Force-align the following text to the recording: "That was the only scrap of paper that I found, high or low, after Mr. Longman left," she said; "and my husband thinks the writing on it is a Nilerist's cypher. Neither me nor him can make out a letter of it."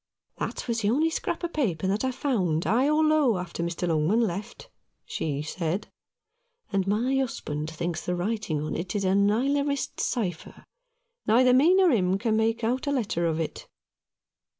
"That 0.39 0.67
was 0.67 0.81
the 0.81 0.89
only 0.89 1.11
scrap 1.11 1.43
of 1.43 1.53
paper 1.53 1.85
that 1.85 2.03
I 2.03 2.09
found, 2.11 2.63
high 2.63 2.89
or 2.89 3.03
low, 3.03 3.37
after 3.37 3.61
Mr. 3.61 3.87
Longman 3.87 4.21
left," 4.21 4.67
she 5.05 5.43
said; 5.43 5.89
"and 6.73 6.87
my 6.87 7.15
husband 7.17 7.69
thinks 7.69 8.03
the 8.03 8.15
writing 8.15 8.61
on 8.61 8.75
it 8.75 8.95
is 8.95 9.05
a 9.05 9.09
Nilerist's 9.13 10.03
cypher. 10.03 10.63
Neither 11.27 11.53
me 11.53 11.75
nor 11.75 11.91
him 11.91 12.17
can 12.17 12.35
make 12.35 12.63
out 12.63 12.87
a 12.87 12.91
letter 12.91 13.27
of 13.27 13.39
it." 13.39 13.67